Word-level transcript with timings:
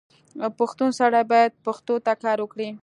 پښتون 0.59 0.89
سړی 0.99 1.21
باید 1.31 1.51
پښتو 1.65 1.93
ته 2.05 2.13
کار 2.23 2.37
وکړي. 2.41 2.69